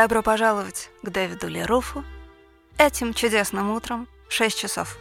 [0.00, 2.02] Добро пожаловать к Дэвиду Леруфу
[2.78, 4.96] этим чудесным утром в 6 часов.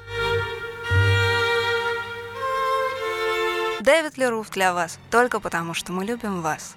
[3.79, 6.75] Дэвид Леруф для вас только потому, что мы любим вас.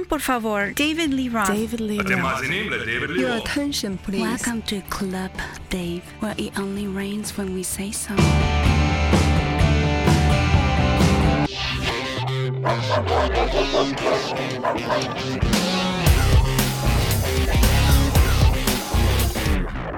[0.00, 0.74] atención, por favor.
[0.74, 1.48] David Lee Roth.
[1.48, 3.16] David Lee Roth.
[3.16, 4.20] Your attention, please.
[4.20, 5.30] Welcome to Club
[5.68, 8.14] Dave, where it only rains when we say so.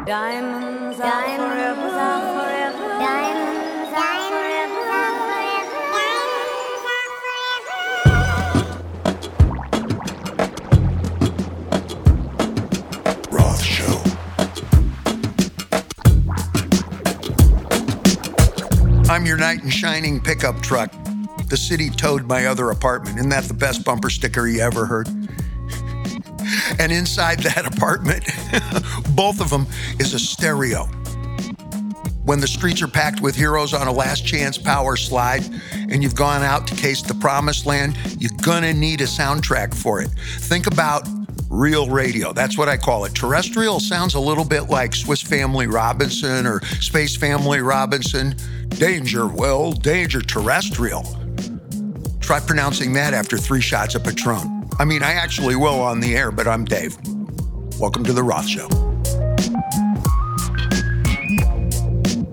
[0.04, 1.91] Diamonds, diamonds.
[19.12, 20.90] I'm your knight in shining pickup truck.
[21.48, 23.18] The city towed my other apartment.
[23.18, 25.06] Isn't that the best bumper sticker you ever heard?
[26.78, 28.24] and inside that apartment,
[29.14, 29.66] both of them,
[30.00, 30.84] is a stereo.
[32.24, 36.16] When the streets are packed with heroes on a last chance power slide and you've
[36.16, 40.08] gone out to case the promised land, you're gonna need a soundtrack for it.
[40.38, 41.06] Think about
[41.50, 42.32] real radio.
[42.32, 43.14] That's what I call it.
[43.14, 48.34] Terrestrial sounds a little bit like Swiss Family Robinson or Space Family Robinson.
[48.76, 51.04] Danger, well, danger terrestrial.
[52.20, 54.68] Try pronouncing that after three shots of Patron.
[54.78, 56.96] I mean, I actually will on the air, but I'm Dave.
[57.78, 58.68] Welcome to The Roth Show.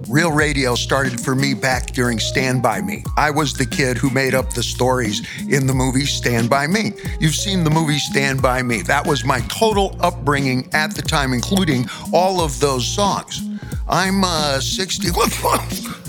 [0.10, 3.04] Real radio started for me back during Stand By Me.
[3.16, 6.94] I was the kid who made up the stories in the movie Stand By Me.
[7.20, 8.82] You've seen the movie Stand By Me.
[8.82, 13.48] That was my total upbringing at the time, including all of those songs.
[13.88, 15.10] I'm uh, 60.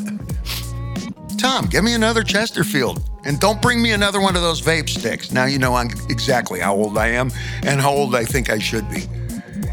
[1.40, 3.02] Tom, give me another Chesterfield.
[3.24, 5.32] And don't bring me another one of those vape sticks.
[5.32, 7.30] Now you know I'm exactly how old I am
[7.62, 9.04] and how old I think I should be.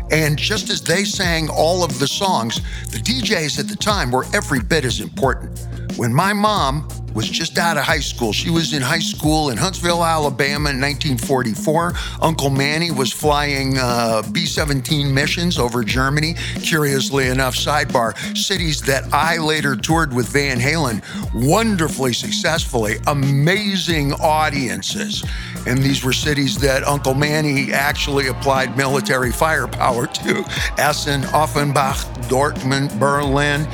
[0.09, 4.25] And just as they sang all of the songs, the DJs at the time were
[4.33, 5.67] every bit as important.
[5.97, 9.57] When my mom was just out of high school, she was in high school in
[9.57, 11.93] Huntsville, Alabama in 1944.
[12.21, 16.35] Uncle Manny was flying uh, B 17 missions over Germany.
[16.61, 21.01] Curiously enough, sidebar, cities that I later toured with Van Halen
[21.33, 25.25] wonderfully successfully, amazing audiences.
[25.65, 30.45] And these were cities that Uncle Manny actually applied military firepower to
[30.77, 31.97] Essen, Offenbach,
[32.29, 33.67] Dortmund, Berlin.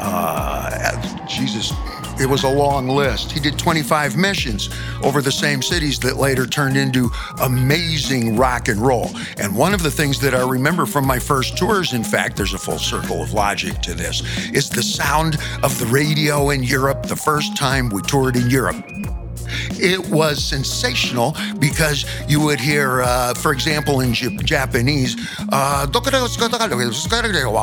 [0.00, 1.72] Uh, Jesus,
[2.20, 3.30] it was a long list.
[3.30, 4.70] He did 25 missions
[5.02, 7.10] over the same cities that later turned into
[7.40, 9.10] amazing rock and roll.
[9.36, 12.54] And one of the things that I remember from my first tours, in fact, there's
[12.54, 17.06] a full circle of logic to this, is the sound of the radio in Europe
[17.06, 18.84] the first time we toured in Europe.
[19.80, 25.16] It was sensational because you would hear, uh, for example, in J- Japanese,
[25.50, 25.86] uh,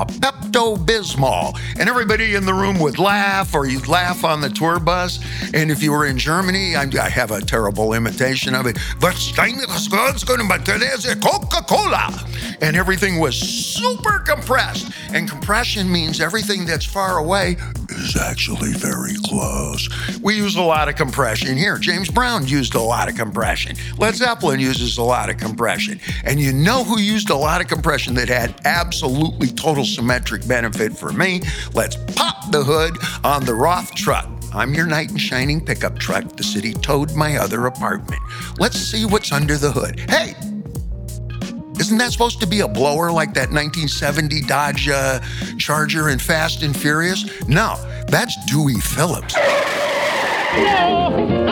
[0.08, 4.80] Pepto Bismol, and everybody in the room would laugh, or you'd laugh on the tour
[4.80, 5.20] bus.
[5.54, 8.78] And if you were in Germany, I, I have a terrible imitation of it.
[11.22, 12.26] Coca Cola,
[12.62, 14.92] and everything was super compressed.
[15.14, 17.58] And compression means everything that's far away
[17.96, 19.90] is actually very close.
[20.22, 21.78] We use a lot of compression here.
[21.78, 23.76] James Brown used a lot of compression.
[23.98, 26.00] Led Zeppelin uses a lot of compression.
[26.24, 30.98] And you know who used a lot of compression that had absolutely total symmetric benefit
[30.98, 31.42] for me?
[31.74, 34.30] Let's pop the hood on the Roth truck.
[34.54, 36.38] I'm your knight in shining pickup truck.
[36.38, 38.22] The city towed my other apartment.
[38.58, 40.00] Let's see what's under the hood.
[40.10, 40.34] Hey,
[41.80, 45.20] isn't that supposed to be a blower like that 1970 Dodge uh,
[45.58, 47.26] Charger in Fast and Furious?
[47.48, 47.76] No,
[48.08, 49.36] that's Dewey Phillips.
[50.58, 51.46] Whoa,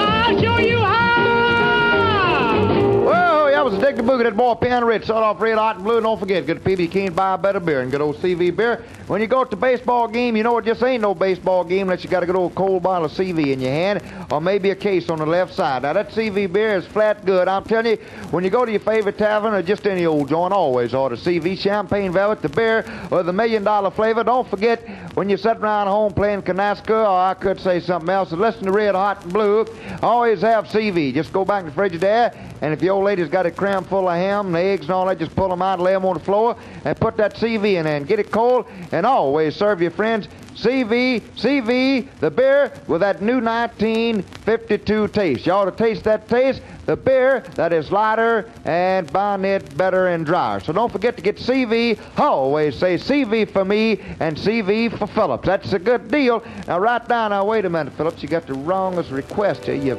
[4.03, 5.03] a boogie, that boy Pan Red.
[5.03, 6.01] Start off red, hot, and blue.
[6.01, 8.83] Don't forget, good you can't buy a better beer and good old CV beer.
[9.07, 11.83] When you go to the baseball game, you know it just ain't no baseball game
[11.83, 14.01] unless you got a good old cold bottle of CV in your hand
[14.31, 15.83] or maybe a case on the left side.
[15.83, 17.47] Now, that CV beer is flat good.
[17.47, 17.97] I'm telling you,
[18.31, 21.57] when you go to your favorite tavern or just any old joint, always order CV,
[21.57, 24.23] champagne velvet, the beer, or the million dollar flavor.
[24.23, 24.81] Don't forget,
[25.15, 28.71] when you sit around home playing canasca, or I could say something else, listen to
[28.71, 29.65] red, hot, and blue,
[30.01, 31.13] always have CV.
[31.13, 34.09] Just go back to the Frigidaire, and if the old lady's got a crammed full
[34.09, 36.23] of ham and eggs and all that, just pull them out, lay them on the
[36.23, 39.91] floor, and put that CV in there and get it cold, and always serve your
[39.91, 45.45] friends CV, CV, the beer with that new 1952 taste.
[45.45, 46.61] You ought to taste that taste.
[46.85, 50.59] The beer that is lighter and bonnet better and drier.
[50.59, 51.97] So don't forget to get CV.
[52.17, 55.45] I always say CV for me and CV for Phillips.
[55.45, 56.43] That's a good deal.
[56.67, 57.31] Now right down.
[57.31, 58.21] Now wait a minute, Phillips.
[58.21, 59.75] You got the wrongest request here.
[59.75, 59.95] You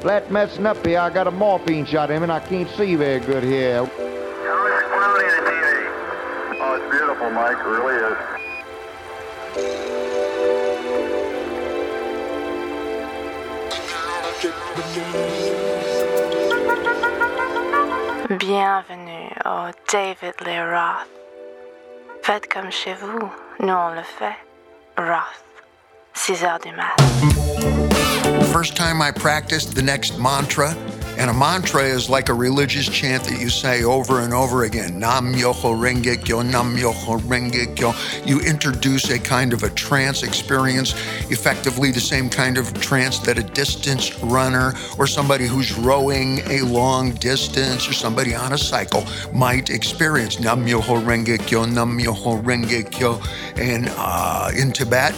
[0.00, 1.00] flat messing up here.
[1.00, 3.84] I got a morphine shot in and I can't see very good here.
[3.84, 6.60] How is the quality of the TV?
[6.60, 7.58] Oh, it's beautiful, Mike.
[7.58, 7.96] It really
[9.84, 9.87] is.
[18.38, 21.08] Bienvenue au David Lee Roth.
[22.22, 23.30] Faites comme chez vous,
[23.60, 24.36] nous on le fait.
[24.96, 25.44] Roth,
[26.14, 26.96] 6 heures du mat.
[28.52, 30.74] First time I practiced the next mantra,
[31.18, 35.00] and a mantra is like a religious chant that you say over and over again.
[35.00, 37.92] Nam Myoho Renge Kyo, Nam Myoho Renge Kyo.
[38.24, 40.92] You introduce a kind of a trance experience,
[41.28, 46.60] effectively the same kind of trance that a distance runner or somebody who's rowing a
[46.62, 49.04] long distance or somebody on a cycle
[49.34, 50.38] might experience.
[50.38, 53.20] Nam Myoho Renge Kyo, Nam Myoho Renge Kyo.
[53.56, 55.16] And uh, in Tibet,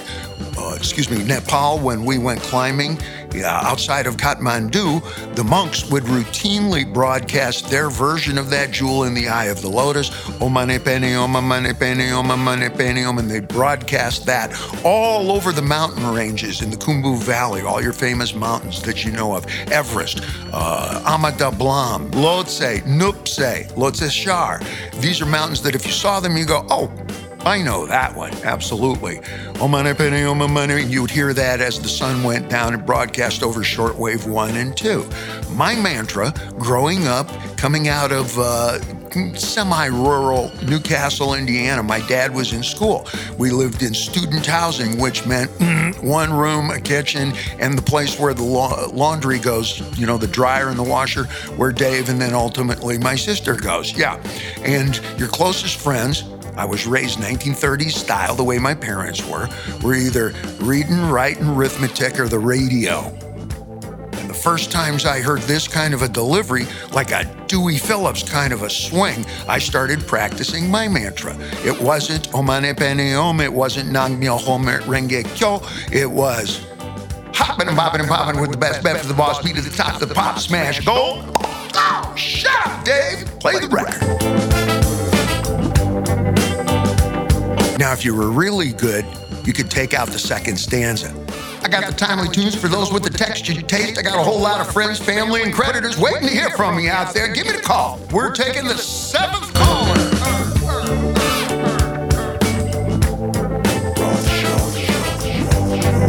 [0.56, 2.98] uh, excuse me, Nepal, when we went climbing
[3.36, 9.28] outside of Kathmandu, the monks would routinely broadcast their version of that jewel in the
[9.28, 10.10] eye of the lotus,
[10.40, 14.52] Om Mani Padme Om Mani Padme Om Mani Padme Om, and they broadcast that
[14.84, 19.12] all over the mountain ranges in the Khumbu Valley, all your famous mountains that you
[19.12, 20.20] know of, Everest,
[20.52, 24.60] uh, Ama Dablam, Lhotse, Nuptse, Lhotse Shar.
[25.00, 26.92] These are mountains that if you saw them, you go, oh,
[27.44, 29.20] I know that one, absolutely.
[29.56, 32.74] Oh Om Mani Padme Om Mani, you would hear that as the sun went down
[32.74, 35.08] and broadcast over shortwave one and two.
[35.54, 38.78] My mantra, growing up, coming out of uh,
[39.34, 43.06] semi-rural Newcastle, Indiana, my dad was in school.
[43.38, 45.50] We lived in student housing, which meant
[46.02, 50.26] one room, a kitchen, and the place where the la- laundry goes, you know, the
[50.26, 51.24] dryer and the washer,
[51.56, 53.96] where Dave and then ultimately my sister goes.
[53.96, 54.22] Yeah.
[54.62, 56.22] And your closest friends,
[56.60, 59.48] I was raised 1930s style, the way my parents were,
[59.82, 62.98] were either reading, writing, arithmetic, or the radio.
[64.12, 68.22] And the first times I heard this kind of a delivery, like a Dewey Phillips
[68.22, 71.34] kind of a swing, I started practicing my mantra.
[71.64, 76.66] It wasn't oh, Om Mani Padme Om, it wasn't Nam Myoho Renge Kyo, it was
[77.32, 79.70] hopping and bopping and popping with the best bet for the boss beat at the
[79.70, 81.24] top the pop smash go.
[81.74, 83.24] Oh, shut up, Dave.
[83.40, 84.49] Play the record.
[87.80, 89.06] Now, if you were really good,
[89.42, 91.08] you could take out the second stanza.
[91.62, 93.98] I got the timely tunes for those with the textured taste.
[93.98, 96.90] I got a whole lot of friends, family, and creditors waiting to hear from me
[96.90, 97.32] out there.
[97.32, 97.98] Give me the call.
[98.12, 99.96] We're taking the seventh caller.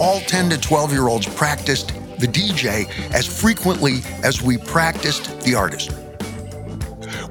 [0.02, 5.56] All 10 to 12 year olds practiced the DJ as frequently as we practiced the
[5.56, 6.00] artist.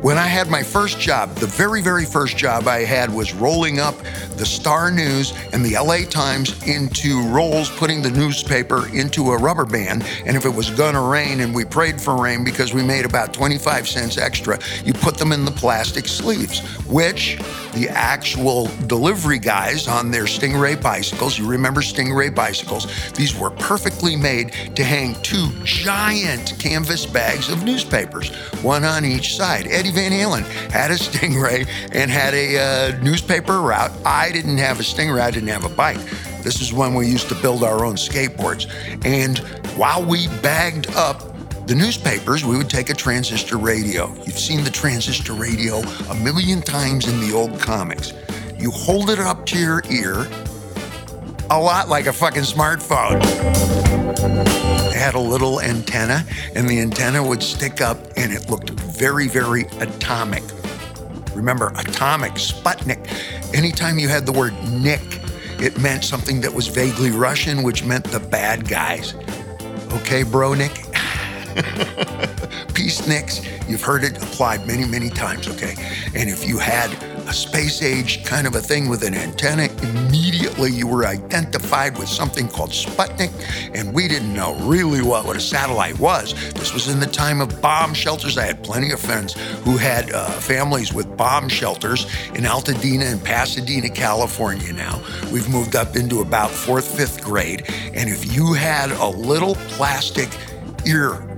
[0.03, 3.81] When I had my first job, the very, very first job I had was rolling
[3.81, 3.95] up
[4.39, 9.67] the Star News and the LA Times into rolls, putting the newspaper into a rubber
[9.67, 10.07] band.
[10.25, 13.35] And if it was gonna rain, and we prayed for rain because we made about
[13.35, 17.39] 25 cents extra, you put them in the plastic sleeves, which
[17.75, 24.17] the actual delivery guys on their Stingray bicycles, you remember Stingray bicycles, these were perfectly
[24.17, 29.67] made to hang two giant canvas bags of newspapers, one on each side.
[29.67, 33.93] Eddie Van Halen had a Stingray and had a uh, newspaper route.
[34.05, 35.99] I didn't have a Stingray, I didn't have a bike.
[36.43, 38.67] This is when we used to build our own skateboards.
[39.05, 39.39] And
[39.77, 41.23] while we bagged up
[41.67, 44.13] the newspapers, we would take a transistor radio.
[44.25, 45.79] You've seen the transistor radio
[46.09, 48.13] a million times in the old comics.
[48.59, 50.29] You hold it up to your ear,
[51.51, 53.21] a lot like a fucking smartphone.
[55.01, 59.63] Had a little antenna, and the antenna would stick up, and it looked very, very
[59.81, 60.43] atomic.
[61.35, 63.09] Remember, atomic, Sputnik.
[63.55, 65.01] Anytime you had the word Nick,
[65.59, 69.15] it meant something that was vaguely Russian, which meant the bad guys.
[69.91, 70.73] Okay, bro, Nick?
[72.75, 75.77] Peace Nicks, you've heard it applied many, many times, okay?
[76.15, 76.91] And if you had
[77.31, 82.09] a space age kind of a thing with an antenna, immediately you were identified with
[82.09, 83.31] something called Sputnik,
[83.73, 86.35] and we didn't know really what, what a satellite was.
[86.55, 88.37] This was in the time of bomb shelters.
[88.37, 93.23] I had plenty of friends who had uh, families with bomb shelters in Altadena and
[93.23, 95.01] Pasadena, California now.
[95.33, 97.63] We've moved up into about fourth, fifth grade,
[97.95, 100.29] and if you had a little plastic
[100.85, 101.30] ear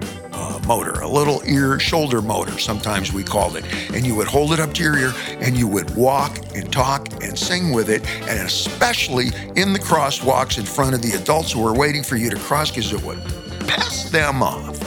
[0.43, 3.65] uh, motor, a little ear shoulder motor, sometimes we called it.
[3.95, 7.09] And you would hold it up to your ear and you would walk and talk
[7.23, 11.61] and sing with it, and especially in the crosswalks in front of the adults who
[11.61, 13.23] were waiting for you to cross because it would
[13.69, 14.79] piss them off.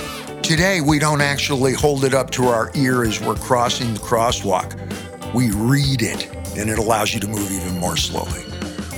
[0.42, 4.76] Today, we don't actually hold it up to our ear as we're crossing the crosswalk.
[5.34, 8.44] We read it, and it allows you to move even more slowly.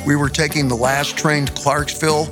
[0.05, 2.27] We were taking the last train to Clarksville.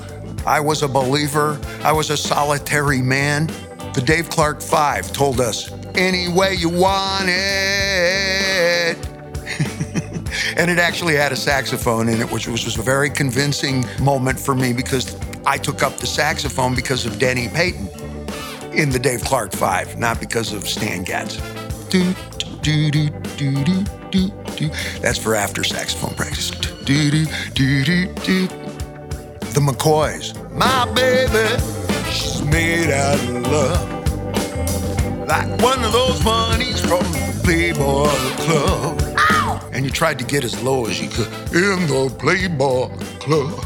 [0.45, 1.59] I was a believer.
[1.81, 3.49] I was a solitary man.
[3.95, 8.97] The Dave Clark Five told us, any way you want it.
[10.57, 14.37] and it actually had a saxophone in it, which was, was a very convincing moment
[14.37, 17.87] for me because I took up the saxophone because of Denny Payton
[18.73, 21.37] in the Dave Clark Five, not because of Stan Getz.
[21.87, 22.13] Do,
[22.61, 24.69] do, do, do, do, do, do.
[24.99, 26.51] That's for after saxophone practice.
[26.51, 28.47] Do, do, do, do, do.
[29.55, 30.33] The McCoys.
[30.51, 31.74] My baby,
[32.15, 35.27] she's made out of love.
[35.27, 38.07] Like one of those bunnies from the Playboy
[38.45, 39.01] Club.
[39.73, 43.61] And you tried to get as low as you could in the Playboy Club.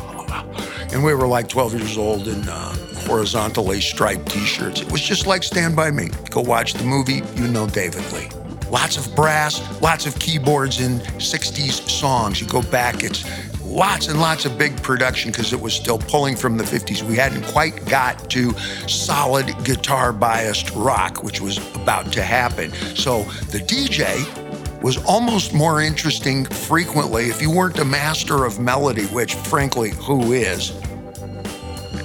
[0.91, 2.75] And we were like 12 years old in uh,
[3.05, 4.81] horizontally striped t shirts.
[4.81, 6.09] It was just like Stand By Me.
[6.31, 8.29] Go watch the movie, you know David Lee.
[8.71, 12.39] Lots of brass, lots of keyboards in 60s songs.
[12.41, 13.23] You go back, it's
[13.69, 17.03] lots and lots of big production because it was still pulling from the 50s.
[17.03, 18.51] We hadn't quite got to
[18.87, 22.71] solid guitar biased rock, which was about to happen.
[22.95, 29.05] So the DJ was almost more interesting frequently if you weren't a master of melody,
[29.07, 30.71] which frankly, who is?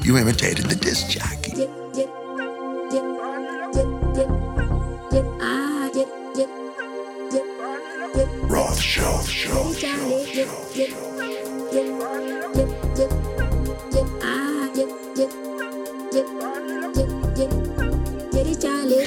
[0.05, 1.69] You imitated the disc jockey.
[8.47, 11.14] Roth show, show, show, show,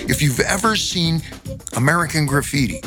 [0.10, 1.22] If you've ever seen
[1.78, 2.82] American Graffiti,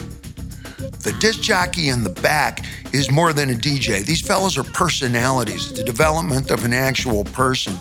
[1.01, 4.05] the disc jockey in the back is more than a DJ.
[4.05, 7.75] These fellas are personalities, the development of an actual person.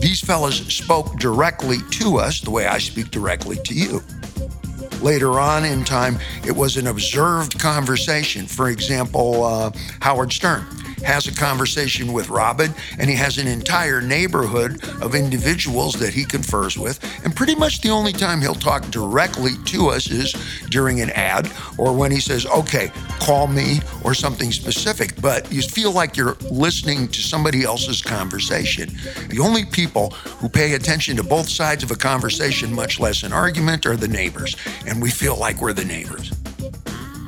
[0.00, 4.02] These fellas spoke directly to us the way I speak directly to you.
[5.00, 8.46] Later on in time, it was an observed conversation.
[8.46, 9.70] For example, uh,
[10.00, 10.66] Howard Stern
[11.04, 16.24] has a conversation with Robin, and he has an entire neighborhood of individuals that he
[16.24, 16.98] confers with.
[17.24, 20.32] And pretty much the only time he'll talk directly to us is
[20.70, 25.20] during an ad or when he says, okay, call me or something specific.
[25.20, 28.90] But you feel like you're listening to somebody else's conversation.
[29.28, 33.32] The only people who pay attention to both sides of a conversation, much less an
[33.32, 34.56] argument, are the neighbors.
[34.86, 36.32] And we feel like we're the neighbors.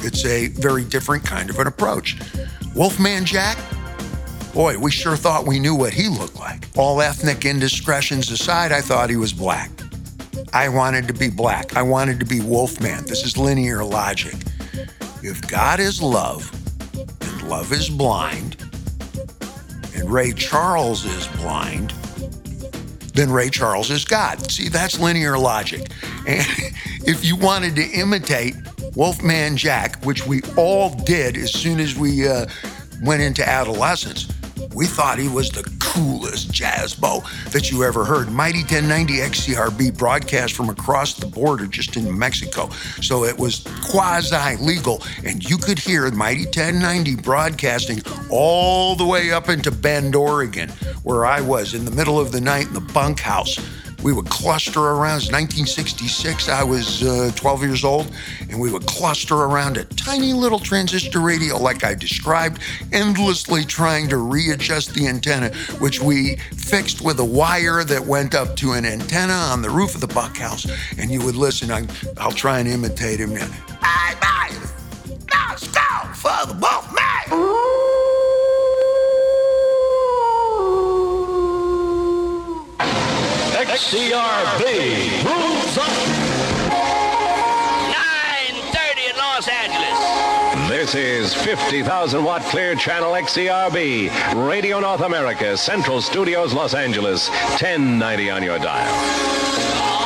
[0.03, 2.17] It's a very different kind of an approach.
[2.77, 3.57] Wolfman Jack,
[4.53, 6.69] boy, we sure thought we knew what he looked like.
[6.77, 9.71] All ethnic indiscretions aside, I thought he was black.
[10.53, 11.75] I wanted to be black.
[11.75, 13.07] I wanted to be Wolfman.
[13.07, 14.35] This is linear logic.
[15.23, 16.53] If God is love
[17.23, 18.59] and love is blind,
[19.95, 21.93] and Ray Charles is blind,
[23.15, 24.51] then Ray Charles is God.
[24.51, 25.89] See, that's linear logic.
[26.27, 26.47] And
[27.07, 28.55] if you wanted to imitate
[28.97, 32.47] Wolfman Jack, which we all did as soon as we uh,
[33.03, 34.27] went into adolescence,
[34.75, 38.31] we thought he was the coolest jazz bow that you ever heard.
[38.31, 42.71] Mighty 1090 XERB broadcast from across the border just in Mexico.
[43.03, 48.01] So it was quasi legal, and you could hear Mighty 1090 broadcasting
[48.31, 50.71] all the way up into Bend, Oregon,
[51.03, 53.59] where I was in the middle of the night in the bunkhouse.
[54.07, 55.15] We would cluster around.
[55.15, 56.49] It was 1966.
[56.49, 58.09] I was uh, 12 years old,
[58.49, 64.09] and we would cluster around a tiny little transistor radio, like I described, endlessly trying
[64.11, 68.85] to readjust the antenna, which we fixed with a wire that went up to an
[68.85, 70.69] antenna on the roof of the buck house.
[70.97, 71.73] And you would listen.
[71.73, 71.85] I,
[72.17, 73.35] I'll try and imitate him.
[73.35, 74.53] Bye bye.
[75.33, 76.67] Let's go for the.
[83.77, 85.87] XERB moves up.
[87.93, 90.71] 930 in Los Angeles.
[90.71, 98.31] This is 50,000 watt clear channel XERB, Radio North America, Central Studios, Los Angeles, 1090
[98.31, 100.06] on your dial.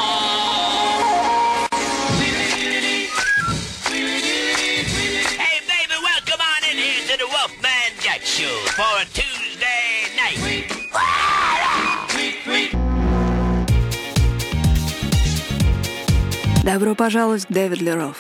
[16.62, 18.18] Добро пожаловать к Дэвид Ли Рофф.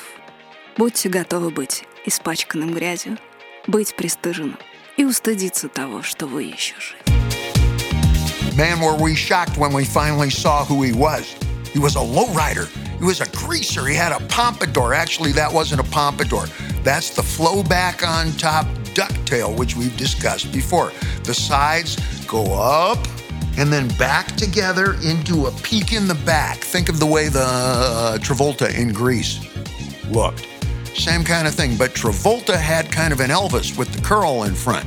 [0.78, 3.18] Будьте готовы быть испачканным грязью,
[3.66, 4.58] быть пристыженным
[4.96, 7.00] и устыдиться того, что вы еще живы.
[8.56, 11.24] Man, were we shocked when we finally saw who he was.
[11.72, 12.68] He was a lowrider
[13.00, 13.86] He was a greaser.
[13.86, 14.92] He had a pompadour.
[14.92, 16.44] Actually, that wasn't a pompadour.
[16.84, 20.92] That's the flow back on top ducktail, which we've discussed before.
[21.24, 22.98] The sides go up
[23.60, 26.56] and then back together into a peak in the back.
[26.60, 29.38] Think of the way the uh, Travolta in Grease
[30.06, 30.48] looked.
[30.96, 34.54] Same kind of thing, but Travolta had kind of an Elvis with the curl in
[34.54, 34.86] front.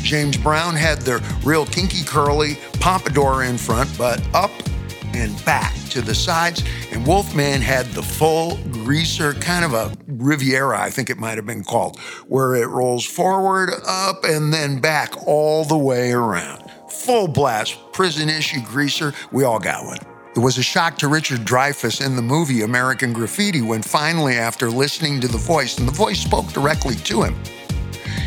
[0.00, 4.50] James Brown had the real kinky curly pompadour in front, but up
[5.14, 6.62] and back to the sides.
[6.92, 11.46] And Wolfman had the full greaser, kind of a Riviera, I think it might have
[11.46, 16.70] been called, where it rolls forward, up, and then back all the way around.
[16.90, 19.14] Full blast, prison issue greaser.
[19.32, 19.98] We all got one.
[20.36, 24.68] It was a shock to Richard Dreyfuss in the movie American Graffiti when finally, after
[24.68, 27.36] listening to the voice, and the voice spoke directly to him,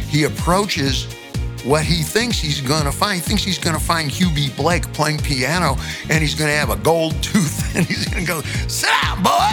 [0.07, 1.13] he approaches
[1.65, 3.15] what he thinks he's to find.
[3.15, 5.75] He thinks he's to find Eubie Blake playing piano
[6.09, 9.49] and he's to have a gold tooth and he's to go, sit down, boy.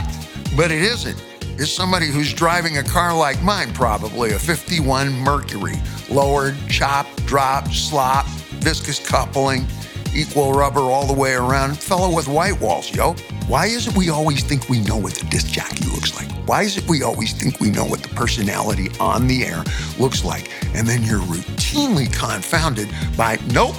[0.57, 1.21] But it isn't.
[1.59, 5.75] It's somebody who's driving a car like mine, probably a 51 Mercury.
[6.09, 8.27] Lowered, chop, drop, slop,
[8.61, 9.67] viscous coupling,
[10.15, 11.79] equal rubber all the way around.
[11.79, 13.15] Fellow with white walls, yo.
[13.47, 16.31] Why is it we always think we know what the disc jockey looks like?
[16.47, 19.63] Why is it we always think we know what the personality on the air
[19.99, 20.51] looks like?
[20.75, 23.77] And then you're routinely confounded by, nope.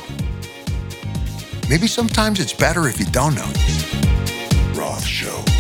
[1.69, 3.51] Maybe sometimes it's better if you don't know.
[4.79, 5.54] Roth Show.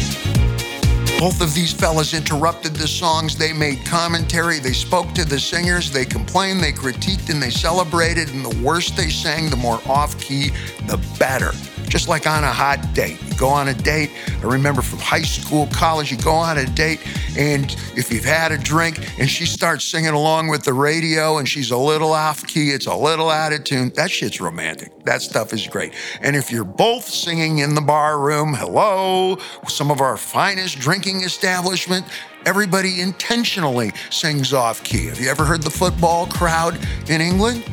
[1.25, 3.35] Both of these fellas interrupted the songs.
[3.35, 4.59] They made commentary.
[4.59, 5.89] They spoke to the singers.
[5.89, 6.61] They complained.
[6.61, 8.29] They critiqued and they celebrated.
[8.29, 10.51] And the worse they sang, the more off key,
[10.85, 11.51] the better.
[11.87, 13.21] Just like on a hot date.
[13.23, 14.11] You go on a date.
[14.41, 16.99] I remember from high school, college, you go on a date,
[17.37, 21.47] and if you've had a drink and she starts singing along with the radio and
[21.47, 24.91] she's a little off key, it's a little out of tune, that shit's romantic.
[25.05, 25.93] That stuff is great.
[26.21, 31.21] And if you're both singing in the bar room, hello, some of our finest drinking
[31.21, 32.05] establishment,
[32.45, 35.07] everybody intentionally sings off key.
[35.07, 37.63] Have you ever heard the football crowd in England?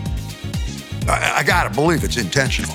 [1.09, 2.75] I, I gotta believe it's intentional.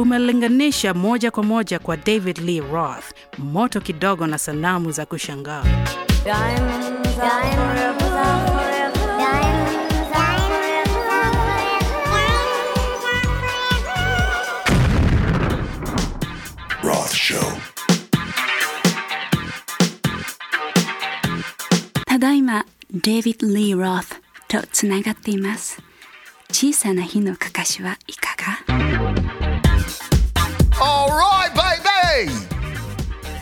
[0.00, 3.04] umelinganisha moja kwa moja kwa David Lee Roth,
[3.38, 5.64] moto kidogo na sanamu za kushangaa.
[22.06, 25.78] ただいまデイビッド・リー・ロスとつながっています。
[25.78, 25.89] David Lee Roth.
[26.60, 28.58] 小さな火のかかしはいかが
[30.78, 32.30] Alright, baby!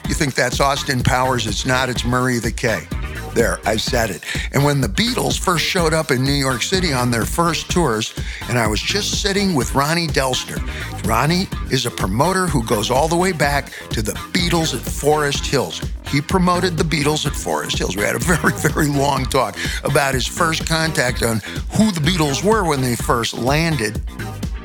[0.08, 1.48] You think that's Austin Powers?
[1.48, 2.86] It's not, it's Murray the K.
[3.34, 4.22] There, I said it.
[4.52, 8.14] And when the Beatles first showed up in New York City on their first tours,
[8.48, 10.62] and I was just sitting with Ronnie Delsener.
[11.04, 15.44] Ronnie is a promoter who goes all the way back to the Beatles at Forest
[15.44, 15.82] Hills.
[16.10, 17.96] He promoted the Beatles at Forest Hills.
[17.96, 21.40] We had a very, very long talk about his first contact on
[21.76, 24.00] who the Beatles were when they first landed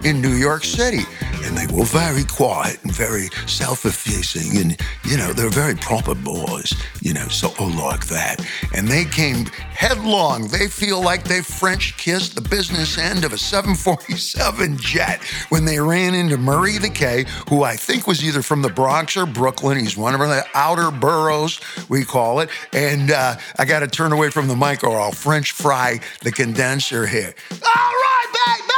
[0.03, 1.03] in New York City.
[1.45, 4.61] And they were very quiet and very self effacing.
[4.61, 8.45] And, you know, they're very proper boys, you know, sort of like that.
[8.73, 10.47] And they came headlong.
[10.47, 15.79] They feel like they French kissed the business end of a 747 jet when they
[15.79, 19.77] ran into Murray the K, who I think was either from the Bronx or Brooklyn.
[19.77, 22.49] He's one of the outer boroughs, we call it.
[22.71, 26.31] And uh, I got to turn away from the mic or I'll French fry the
[26.31, 27.33] condenser here.
[27.51, 28.72] All right, baby!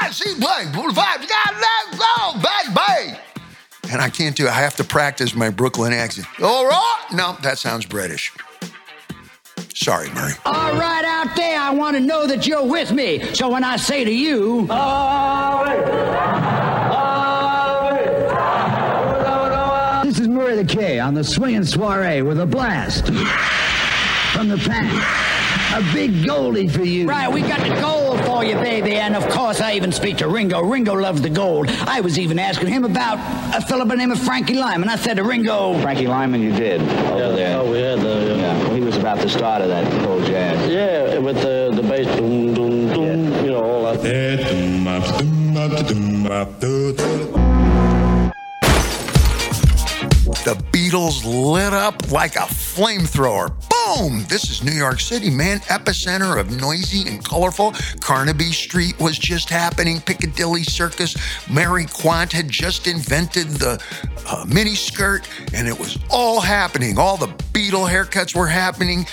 [0.00, 0.72] That's he playing.
[0.72, 1.20] Boulevard.
[1.20, 3.18] You got that song, baby!
[3.92, 4.50] And I can't do it.
[4.50, 6.26] I have to practice my Brooklyn accent.
[6.42, 7.04] All right?
[7.12, 8.32] No, that sounds British.
[9.74, 10.32] Sorry, Murray.
[10.44, 13.34] All right, out there, I want to know that you're with me.
[13.34, 14.66] So when I say to you,
[20.04, 23.06] this is Murray the K on the swinging soiree with a blast
[24.32, 25.74] from the past.
[25.74, 27.06] A big goldie for you.
[27.06, 28.96] Right, we got the gold for you, baby.
[28.96, 30.62] And of course, I even speak to Ringo.
[30.62, 31.68] Ringo loves the gold.
[31.70, 33.18] I was even asking him about
[33.54, 34.88] a fella by the name of Frankie Lymon.
[34.88, 37.58] I said to Ringo, Frankie Lymon, you did over there.
[37.58, 38.36] Oh, we had the.
[38.36, 40.70] Yeah, well, he was about the start of that cold jazz.
[40.70, 44.02] Yeah, with the the bass, boom, boom, boom, you know, all that.
[50.42, 53.52] The Beatles lit up like a flamethrower.
[53.86, 54.24] Boom!
[54.28, 55.58] This is New York City, man.
[55.60, 57.72] Epicenter of noisy and colorful.
[58.00, 60.00] Carnaby Street was just happening.
[60.00, 61.16] Piccadilly Circus.
[61.50, 63.82] Mary Quant had just invented the
[64.26, 66.98] uh, mini skirt, and it was all happening.
[66.98, 69.06] All the Beatle haircuts were happening.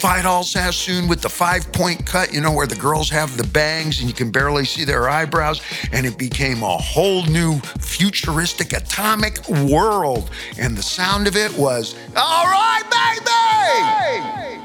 [0.00, 4.00] Vidal Sassoon with the five point cut, you know, where the girls have the bangs
[4.00, 5.60] and you can barely see their eyebrows.
[5.92, 10.30] And it became a whole new futuristic atomic world.
[10.58, 14.60] And the sound of it was, all right, baby!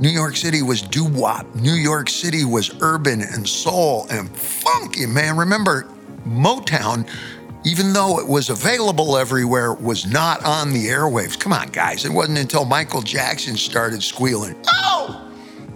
[0.00, 1.46] New York City was doo wop.
[1.54, 5.36] New York City was urban and soul and funky, man.
[5.36, 5.86] Remember,
[6.26, 7.08] Motown
[7.64, 11.38] even though it was available everywhere, was not on the airwaves.
[11.38, 12.04] Come on, guys.
[12.04, 15.30] It wasn't until Michael Jackson started squealing, oh,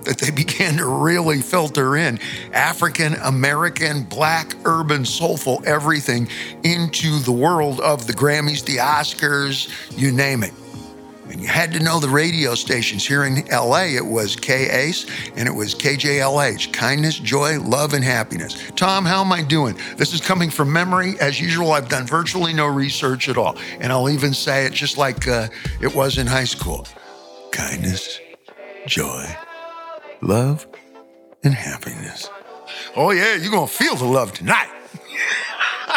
[0.04, 2.18] that they began to really filter in
[2.52, 6.28] African American, black, urban, soulful everything
[6.62, 10.52] into the world of the Grammys, the Oscars, you name it.
[11.30, 13.06] And you had to know the radio stations.
[13.06, 18.70] Here in LA, it was KACE and it was KJLH Kindness, Joy, Love, and Happiness.
[18.76, 19.78] Tom, how am I doing?
[19.96, 21.14] This is coming from memory.
[21.20, 23.56] As usual, I've done virtually no research at all.
[23.80, 25.48] And I'll even say it just like uh,
[25.80, 26.86] it was in high school
[27.50, 28.20] kindness,
[28.86, 29.24] joy,
[30.20, 30.66] love,
[31.44, 32.30] and happiness.
[32.96, 34.68] Oh, yeah, you're going to feel the love tonight.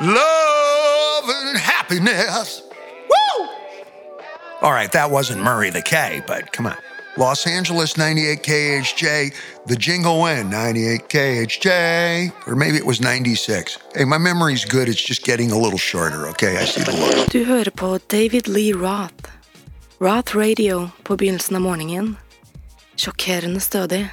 [0.00, 2.62] love and happiness.
[3.08, 3.46] Woo!
[4.62, 6.76] All right, that wasn't Murray the K, but come on.
[7.18, 9.34] Los Angeles 98 KHJ,
[9.66, 13.78] the jingle win 98 KHJ, or maybe it was 96.
[13.94, 16.56] Hey, my memory's good, it's just getting a little shorter, okay?
[16.56, 17.30] I see the look.
[17.32, 19.30] Du hører på David Lee Roth.
[20.00, 22.16] Roth Radio på begynnelsen av morgenen.
[22.96, 24.08] Sjokkerende stødig.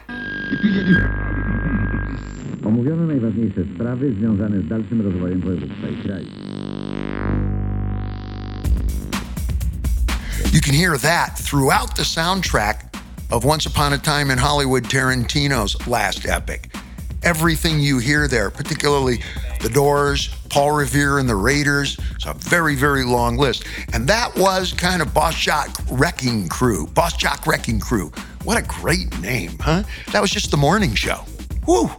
[2.66, 6.43] Omówiono najważniejsze sprawy związane z dalszym rozwojem województwa i kraju.
[10.54, 12.96] You can hear that throughout the soundtrack
[13.32, 16.72] of Once Upon a Time in Hollywood Tarantino's last epic.
[17.24, 19.24] Everything you hear there, particularly
[19.62, 23.66] The Doors, Paul Revere and the Raiders, it's a very, very long list.
[23.94, 26.86] And that was kind of Boss Jock Wrecking Crew.
[26.86, 28.12] Boss Jock Wrecking Crew.
[28.44, 29.82] What a great name, huh?
[30.12, 31.26] That was just the morning show.
[31.66, 31.90] Woo!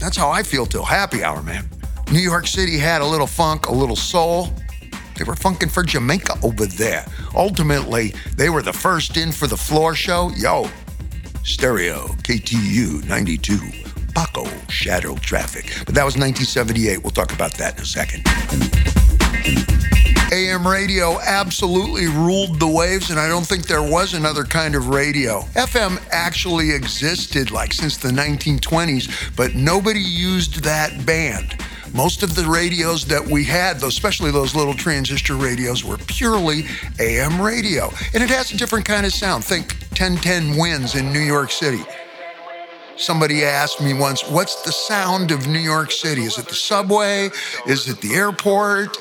[0.00, 1.68] That's how I feel till happy hour, man.
[2.10, 4.48] New York City had a little funk, a little soul.
[5.16, 7.06] They were funking for Jamaica over there.
[7.34, 10.30] Ultimately, they were the first in for the floor show.
[10.36, 10.68] Yo,
[11.42, 13.58] stereo, KTU 92,
[14.14, 15.72] Paco, Shadow Traffic.
[15.86, 17.02] But that was 1978.
[17.02, 18.26] We'll talk about that in a second.
[20.32, 24.88] AM radio absolutely ruled the waves, and I don't think there was another kind of
[24.88, 25.42] radio.
[25.54, 31.56] FM actually existed like since the 1920s, but nobody used that band.
[31.96, 36.66] Most of the radios that we had, especially those little transistor radios, were purely
[37.00, 37.90] AM radio.
[38.12, 39.42] And it has a different kind of sound.
[39.44, 41.82] Think 1010 WINS in New York City.
[42.98, 46.24] Somebody asked me once, what's the sound of New York City?
[46.24, 47.30] Is it the subway?
[47.66, 48.98] Is it the airport?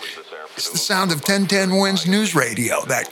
[0.56, 3.08] It's the sound of 1010 WINS News Radio, that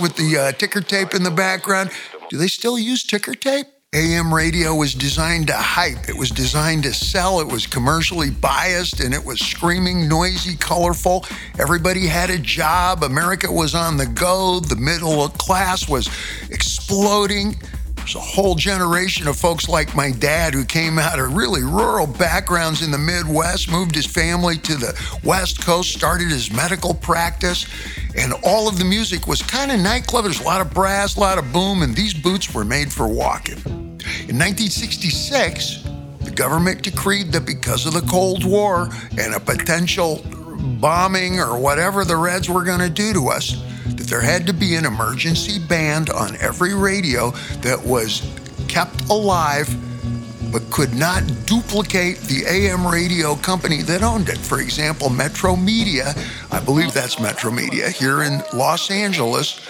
[0.00, 1.92] with the uh, ticker tape in the background.
[2.30, 3.66] Do they still use ticker tape?
[3.92, 6.08] AM radio was designed to hype.
[6.08, 7.40] It was designed to sell.
[7.40, 11.26] It was commercially biased and it was screaming, noisy, colorful.
[11.58, 13.02] Everybody had a job.
[13.02, 14.60] America was on the go.
[14.60, 16.08] The middle class was
[16.50, 17.56] exploding.
[17.96, 22.06] There's a whole generation of folks like my dad who came out of really rural
[22.06, 27.66] backgrounds in the Midwest, moved his family to the West Coast, started his medical practice,
[28.16, 30.24] and all of the music was kind of nightclub.
[30.24, 33.06] There's a lot of brass, a lot of boom, and these boots were made for
[33.06, 33.58] walking.
[34.28, 35.84] In 1966,
[36.20, 40.24] the government decreed that because of the Cold War and a potential
[40.80, 44.52] bombing or whatever the Reds were going to do to us, that there had to
[44.52, 47.30] be an emergency band on every radio
[47.62, 48.22] that was
[48.68, 49.68] kept alive
[50.52, 54.38] but could not duplicate the AM radio company that owned it.
[54.38, 56.14] For example, Metro Media,
[56.50, 59.60] I believe that's Metro Media here in Los Angeles,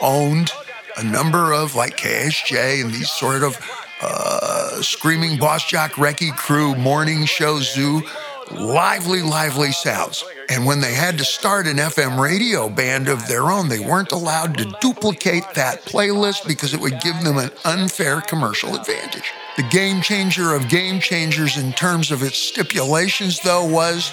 [0.00, 0.52] owned
[0.96, 3.58] a number of like KSJ and these sort of
[4.00, 8.02] uh, screaming boss jock Wrecking Crew morning show zoo
[8.50, 10.24] lively, lively sounds.
[10.50, 14.12] And when they had to start an FM radio band of their own, they weren't
[14.12, 19.30] allowed to duplicate that playlist because it would give them an unfair commercial advantage.
[19.58, 24.10] The game changer of game changers in terms of its stipulations, though, was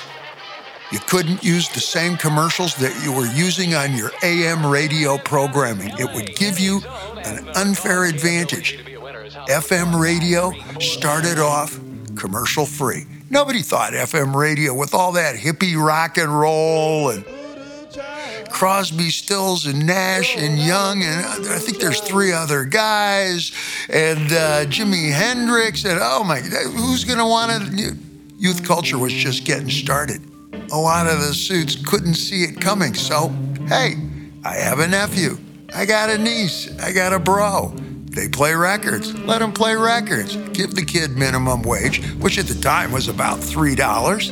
[0.91, 5.93] you couldn't use the same commercials that you were using on your AM radio programming.
[5.98, 6.82] It would give you
[7.24, 8.84] an unfair advantage.
[9.48, 11.80] FM radio started off
[12.15, 13.06] commercial free.
[13.30, 17.26] Nobody thought FM radio with all that hippie rock and roll and
[18.50, 23.52] Crosby, Stills, and Nash and Young, and I think there's three other guys,
[23.90, 27.98] and uh, Jimi Hendrix, and oh my, who's to want to?
[28.38, 30.22] Youth culture was just getting started.
[30.72, 33.30] A lot of the suits couldn't see it coming, so
[33.68, 33.96] hey,
[34.46, 35.38] I have a nephew.
[35.74, 36.74] I got a niece.
[36.80, 37.76] I got a bro.
[38.15, 39.13] They play records.
[39.13, 40.38] Let them play records.
[40.54, 44.30] Give the kid minimum wage, which at the time was about $3.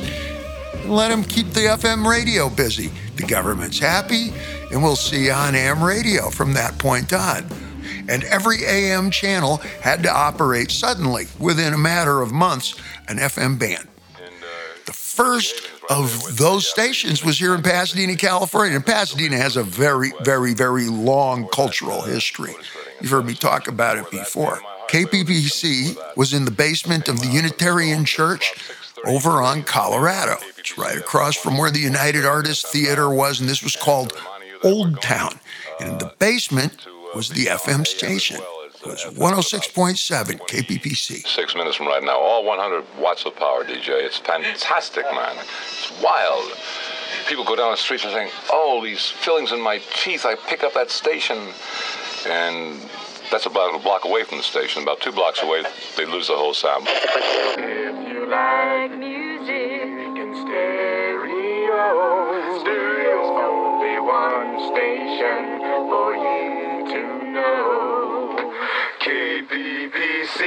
[0.82, 2.90] And let them keep the FM radio busy.
[3.16, 4.32] The government's happy,
[4.72, 7.46] and we'll see on AM radio from that point on.
[8.08, 12.74] And every AM channel had to operate suddenly, within a matter of months,
[13.08, 13.86] an FM band.
[14.86, 18.76] The first of those stations was here in Pasadena, California.
[18.76, 22.54] And Pasadena has a very, very, very long cultural history.
[23.04, 24.60] You've heard me talk about it before.
[24.88, 28.54] KPPC was in the basement of the Unitarian Church
[29.04, 30.36] over on Colorado.
[30.56, 34.14] It's right across from where the United Artists Theater was, and this was called
[34.62, 35.38] Old Town.
[35.80, 38.38] And in the basement was the FM station.
[38.38, 41.26] It was 106.7 KPPC.
[41.26, 44.02] Six minutes from right now, all 100 watts of power, DJ.
[44.02, 45.36] It's fantastic, man.
[45.36, 46.52] It's wild.
[47.28, 50.64] People go down the streets and saying, "Oh, these fillings in my teeth." I pick
[50.64, 51.52] up that station,
[52.26, 52.80] and
[53.30, 54.82] that's about a block away from the station.
[54.82, 55.64] About two blocks away,
[55.96, 56.86] they lose the whole sound.
[56.88, 61.82] If you like music in stereo,
[62.60, 68.52] stereo's only one station for you to know.
[69.00, 70.40] KPPC,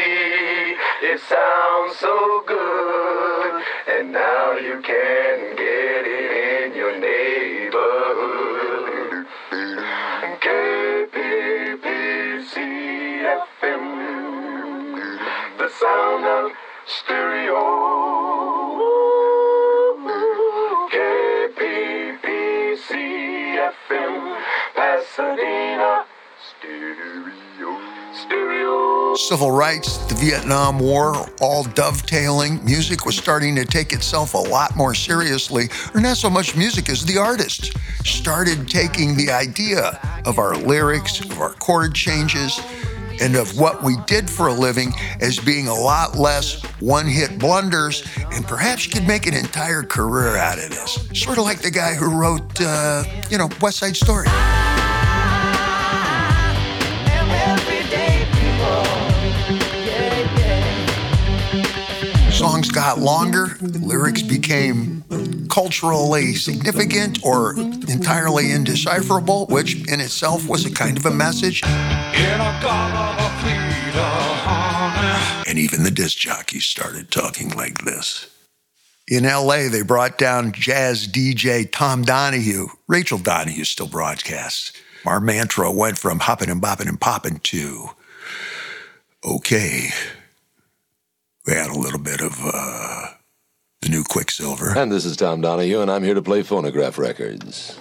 [1.04, 5.57] it sounds so good, and now you can
[16.88, 17.64] stereo.
[21.68, 22.92] KPPC
[23.90, 24.42] FM,
[24.74, 26.06] Pasadena,
[26.40, 27.72] stereo,
[28.14, 29.16] stereo.
[29.16, 32.64] Civil rights, the Vietnam War, all dovetailing.
[32.64, 36.88] Music was starting to take itself a lot more seriously, or not so much music
[36.90, 37.72] as the artists
[38.06, 42.62] started taking the idea of our lyrics, of our chord changes,
[43.22, 47.40] and of what we did for a living as being a lot less one hit
[47.40, 51.08] blunders, and perhaps you could make an entire career out of this.
[51.14, 54.28] Sort of like the guy who wrote, uh, you know, West Side Story.
[62.50, 65.04] Songs got longer, lyrics became
[65.50, 71.62] culturally significant or entirely indecipherable, which in itself was a kind of a message.
[75.46, 78.34] And even the disc jockeys started talking like this.
[79.10, 82.68] In LA, they brought down jazz DJ Tom Donahue.
[82.88, 84.72] Rachel Donahue still broadcasts.
[85.06, 87.90] Our mantra went from hopping and bopping and popping to,
[89.26, 89.90] okay,
[91.48, 93.08] we had a little bit of uh,
[93.82, 94.78] the new Quicksilver.
[94.78, 97.80] And this is Tom Donahue, and I'm here to play phonograph records.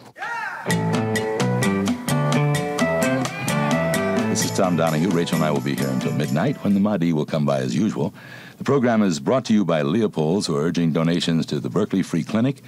[4.28, 5.08] This is Tom Donahue.
[5.10, 7.74] Rachel and I will be here until midnight when the Mahdi will come by as
[7.74, 8.14] usual.
[8.58, 12.02] The program is brought to you by Leopold's, who are urging donations to the Berkeley
[12.02, 12.62] Free Clinic.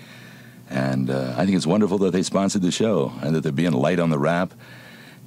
[0.69, 3.73] And uh, I think it's wonderful that they sponsored the show and that they're being
[3.73, 4.53] light on the rap.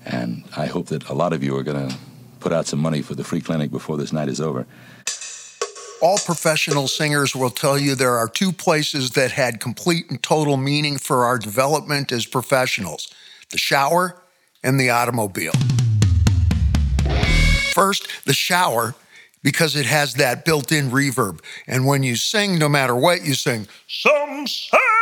[0.06, 1.96] And I hope that a lot of you are going to
[2.42, 4.66] put out some money for the free clinic before this night is over.
[6.02, 10.58] All professional singers will tell you there are two places that had complete and total
[10.58, 13.14] meaning for our development as professionals
[13.52, 14.16] the shower
[14.64, 15.52] and the automobile.
[17.74, 18.96] First, the shower,
[19.44, 21.42] because it has that built in reverb.
[21.68, 25.01] And when you sing, no matter what you sing, some say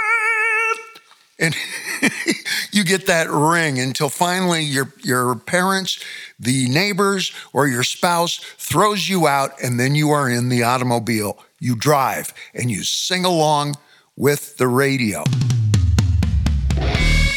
[1.40, 1.56] and
[2.72, 6.04] you get that ring until finally your your parents,
[6.40, 11.40] the neighbors, or your spouse throws you out, and then you are in the automobile.
[11.60, 13.76] You drive and you sing along
[14.16, 15.24] with the radio.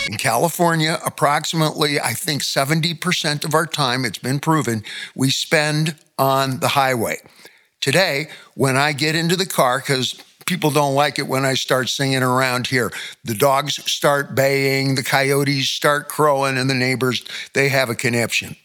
[0.09, 4.83] In California, approximately, I think 70% of our time, it's been proven,
[5.15, 7.19] we spend on the highway.
[7.81, 11.88] Today, when I get into the car, because people don't like it when I start
[11.88, 12.92] singing around here.
[13.24, 17.24] The dogs start baying, the coyotes start crowing, and the neighbors,
[17.55, 18.57] they have a conniption.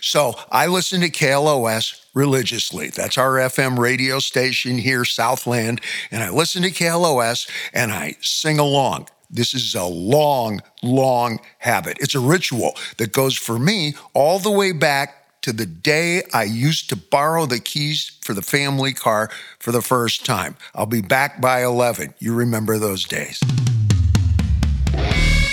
[0.00, 2.88] So I listen to KLOS religiously.
[2.88, 5.80] That's our FM radio station here, Southland.
[6.10, 9.08] And I listen to KLOS and I sing along.
[9.30, 11.98] This is a long, long habit.
[12.00, 16.44] It's a ritual that goes for me all the way back to the day I
[16.44, 20.56] used to borrow the keys for the family car for the first time.
[20.74, 22.14] I'll be back by 11.
[22.18, 23.40] You remember those days.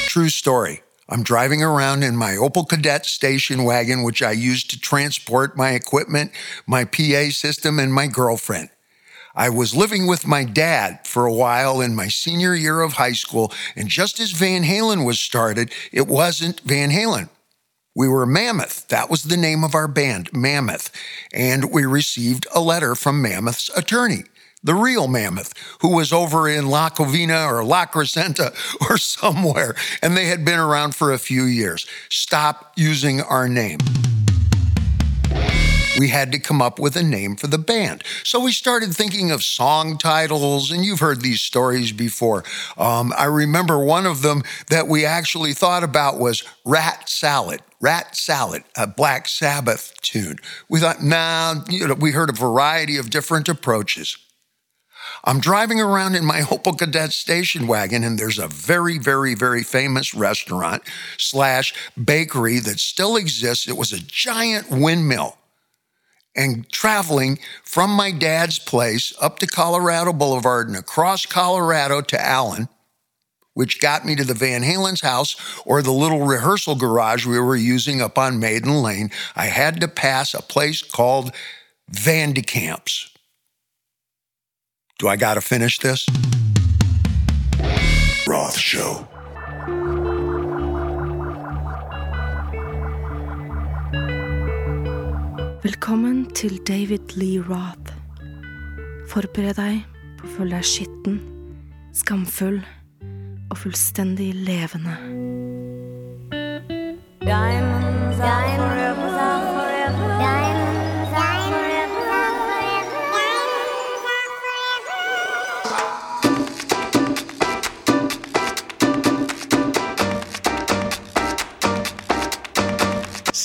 [0.08, 0.82] True story.
[1.10, 5.72] I'm driving around in my Opel Kadett station wagon, which I use to transport my
[5.72, 6.32] equipment,
[6.66, 8.70] my PA system, and my girlfriend.
[9.34, 13.14] I was living with my dad for a while in my senior year of high
[13.14, 17.30] school, and just as Van Halen was started, it wasn't Van Halen.
[17.98, 18.88] We were Mammoth.
[18.90, 20.92] That was the name of our band, Mammoth.
[21.34, 24.26] And we received a letter from Mammoth's attorney,
[24.64, 28.56] the real Mammoth, who was over in La Covina or La Crescenta
[28.88, 31.88] or somewhere, and they had been around for a few years.
[32.08, 33.80] Stop using our name
[35.98, 38.04] we had to come up with a name for the band.
[38.24, 42.44] So we started thinking of song titles, and you've heard these stories before.
[42.78, 47.62] Um, I remember one of them that we actually thought about was Rat Salad.
[47.80, 50.38] Rat Salad, a Black Sabbath tune.
[50.70, 54.18] We thought, nah, you know, we heard a variety of different approaches.
[55.24, 59.64] I'm driving around in my Opel Kadett station wagon, and there's a very, very, very
[59.64, 60.84] famous restaurant
[61.18, 63.68] slash bakery that still exists.
[63.68, 65.38] It was a giant windmill
[66.38, 72.70] and traveling from my dad's place up to Colorado Boulevard and across Colorado to Allen,
[73.56, 77.56] which got me to the Van Halen's house or the little rehearsal garage we were
[77.56, 81.32] using up on Maiden Lane, I had to pass a place called
[81.90, 83.10] Van de Kamp's.
[85.00, 86.06] Do I got to finish this?
[88.28, 89.08] Roth Show.
[95.68, 97.92] Velkommen til David Lee Roth.
[99.12, 99.82] Forbered deg
[100.16, 101.18] på å føle deg skitten,
[101.92, 102.62] skamfull
[103.52, 104.96] og fullstendig levende.
[107.28, 108.77] Diamonds are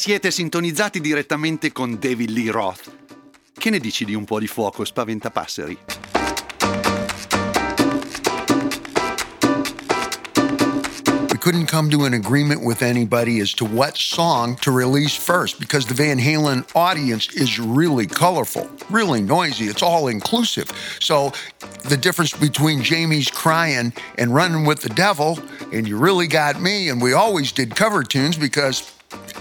[0.02, 2.90] Siete sintonizzati direttamente con David Lee Roth.
[3.56, 5.78] Che ne dici di un po' di fuoco spaventapasseri?
[11.30, 15.60] We couldn't come to an agreement with anybody as to what song to release first
[15.60, 19.66] because the Van Halen audience is really colorful, really noisy.
[19.66, 20.68] It's all inclusive.
[20.98, 21.30] So
[21.88, 25.38] the difference between Jamie's crying and running with the devil,
[25.72, 28.90] and you really got me, and we always did cover tunes because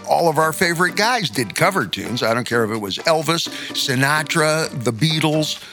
[0.07, 2.23] all of our favorite guys did cover tunes.
[2.23, 5.63] I don't care if it was Elvis, Sinatra, the Beatles.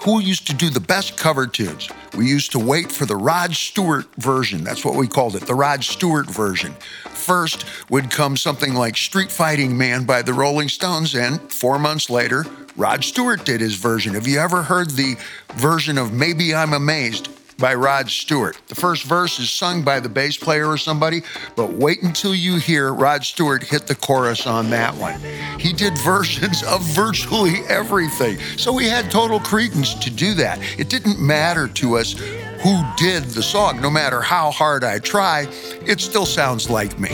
[0.00, 1.88] Who used to do the best cover tunes?
[2.16, 4.62] We used to wait for the Rod Stewart version.
[4.62, 6.74] That's what we called it, the Rod Stewart version.
[7.08, 12.10] First would come something like Street Fighting Man by the Rolling Stones, and four months
[12.10, 12.44] later,
[12.76, 14.14] Rod Stewart did his version.
[14.14, 15.16] Have you ever heard the
[15.54, 17.28] version of Maybe I'm Amazed
[17.58, 18.60] by Rod Stewart?
[18.68, 21.22] The first verse is sung by the bass player or somebody,
[21.54, 25.20] but wait until you hear Rod Stewart hit the chorus on that one.
[25.58, 28.38] He did versions of virtually everything.
[28.56, 30.58] So we had total credence to do that.
[30.78, 32.14] It didn't matter to us
[32.62, 35.46] who did the song, no matter how hard I try,
[35.86, 37.10] it still sounds like me.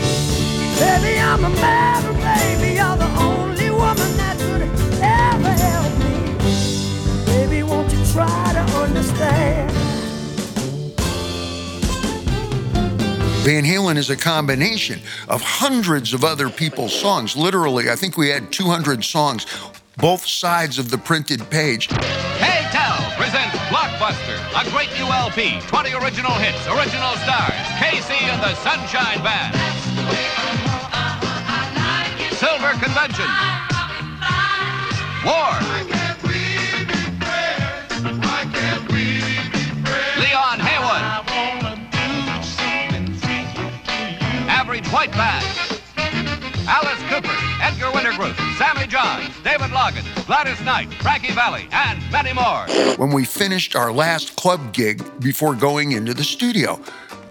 [2.23, 2.72] Baby,
[13.43, 17.35] Van Halen is a combination of hundreds of other people's songs.
[17.35, 19.45] Literally, I think we had 200 songs,
[19.97, 21.89] both sides of the printed page.
[21.89, 28.55] K-Tel presents Blockbuster, a great new LP, 20 original hits, original stars, KC and the
[28.63, 29.53] Sunshine Band.
[32.39, 33.27] Silver Convention.
[35.25, 36.02] War.
[44.93, 45.43] White Band.
[46.67, 52.31] Alice Cooper, Edgar Winter Group, Sammy Johns, David Logan, Gladys Knight, Frankie Valli, and many
[52.31, 52.67] more.
[52.97, 56.79] When we finished our last club gig before going into the studio,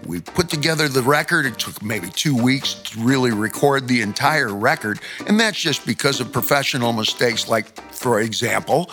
[0.05, 1.45] we put together the record.
[1.45, 4.99] It took maybe two weeks to really record the entire record.
[5.25, 7.47] And that's just because of professional mistakes.
[7.47, 8.91] Like, for example,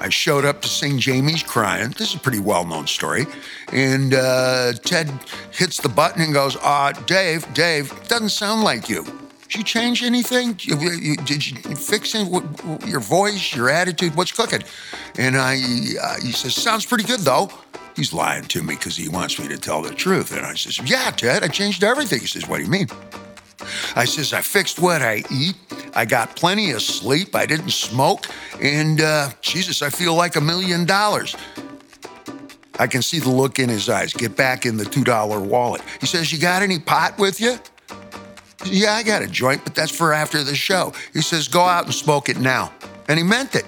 [0.00, 1.90] I showed up to sing Jamie's Crying.
[1.90, 3.26] This is a pretty well known story.
[3.72, 5.10] And uh, Ted
[5.50, 9.04] hits the button and goes, uh, Dave, Dave, doesn't sound like you.
[9.42, 10.54] Did you change anything?
[10.54, 12.28] Did you fix it?
[12.86, 14.14] Your voice, your attitude?
[14.16, 14.62] What's cooking?
[15.16, 15.54] And I,
[16.02, 17.50] uh, he says, sounds pretty good though.
[17.94, 20.36] He's lying to me because he wants me to tell the truth.
[20.36, 22.20] And I says, yeah, Ted, I changed everything.
[22.20, 22.88] He says, what do you mean?
[23.96, 25.56] I says, I fixed what I eat.
[25.94, 27.34] I got plenty of sleep.
[27.34, 28.26] I didn't smoke.
[28.60, 31.36] And uh, Jesus, I feel like a million dollars.
[32.78, 34.12] I can see the look in his eyes.
[34.12, 35.82] Get back in the $2 wallet.
[36.00, 37.56] He says, You got any pot with you?
[38.64, 40.92] Yeah, I got a joint, but that's for after the show.
[41.12, 42.72] He says, Go out and smoke it now.
[43.08, 43.66] And he meant it.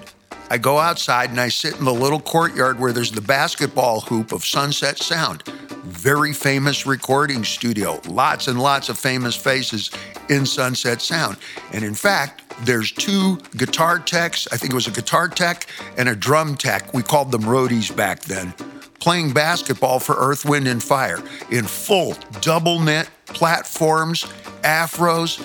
[0.49, 4.33] I go outside and I sit in the little courtyard where there's the basketball hoop
[4.33, 5.43] of Sunset Sound.
[5.87, 8.01] Very famous recording studio.
[8.09, 9.91] Lots and lots of famous faces
[10.29, 11.37] in Sunset Sound.
[11.73, 14.49] And in fact, there's two guitar techs.
[14.53, 15.67] I think it was a guitar tech
[15.97, 16.93] and a drum tech.
[16.93, 18.53] We called them roadies back then.
[18.99, 24.25] Playing basketball for Earth, Wind, and Fire in full double knit platforms,
[24.63, 25.45] afros.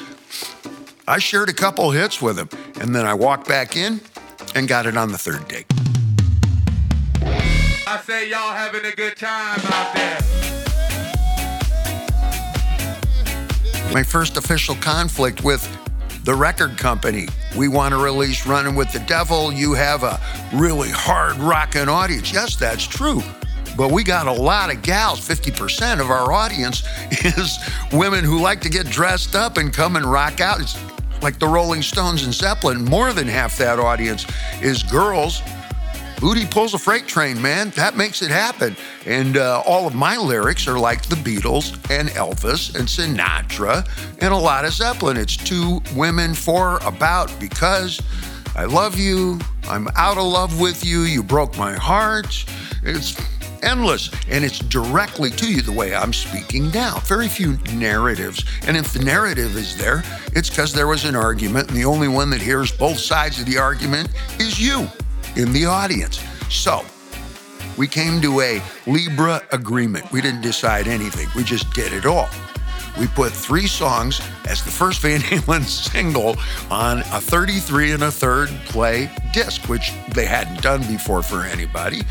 [1.07, 4.01] I shared a couple hits with them, and then I walked back in
[4.55, 5.67] and got it on the third take.
[7.87, 10.30] I say y'all having a good time out there.
[13.93, 15.67] My first official conflict with
[16.23, 17.27] the record company.
[17.57, 19.51] We want to release Running with the Devil.
[19.51, 20.17] You have a
[20.53, 22.31] really hard rocking audience.
[22.31, 23.21] Yes, that's true.
[23.75, 25.19] But we got a lot of gals.
[25.19, 27.59] 50% of our audience is
[27.91, 30.61] women who like to get dressed up and come and rock out.
[30.61, 30.77] It's
[31.21, 32.85] like the Rolling Stones and Zeppelin.
[32.85, 34.25] More than half that audience
[34.61, 35.41] is girls.
[36.21, 37.71] Booty pulls a freight train, man.
[37.71, 38.75] That makes it happen.
[39.07, 43.87] And uh, all of my lyrics are like the Beatles and Elvis and Sinatra
[44.21, 45.17] and a lot of Zeppelin.
[45.17, 47.99] It's two women for, about, because
[48.55, 49.39] I love you.
[49.63, 51.01] I'm out of love with you.
[51.01, 52.45] You broke my heart.
[52.83, 53.19] It's
[53.63, 54.11] endless.
[54.29, 56.99] And it's directly to you the way I'm speaking now.
[57.05, 58.45] Very few narratives.
[58.67, 60.03] And if the narrative is there,
[60.33, 63.47] it's because there was an argument, and the only one that hears both sides of
[63.47, 64.09] the argument
[64.39, 64.87] is you
[65.35, 66.23] in the audience.
[66.49, 66.85] So,
[67.77, 70.11] we came to a Libra agreement.
[70.11, 72.29] We didn't decide anything, we just did it all.
[72.99, 76.35] We put three songs as the first Van Halen single
[76.69, 82.01] on a 33 and a third play disc, which they hadn't done before for anybody.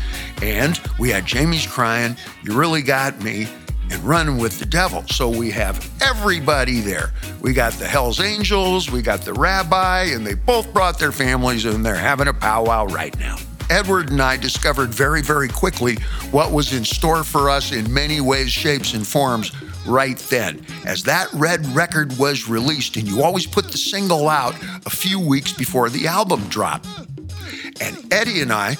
[0.41, 3.47] And we had Jamie's Crying, You Really Got Me,
[3.91, 5.05] and Running with the Devil.
[5.07, 7.11] So we have everybody there.
[7.41, 11.65] We got the Hells Angels, we got the rabbi, and they both brought their families,
[11.65, 13.37] and they're having a powwow right now.
[13.69, 15.95] Edward and I discovered very, very quickly
[16.31, 19.51] what was in store for us in many ways, shapes, and forms
[19.85, 20.65] right then.
[20.85, 25.19] As that red record was released, and you always put the single out a few
[25.19, 26.87] weeks before the album dropped.
[27.79, 28.77] And Eddie and I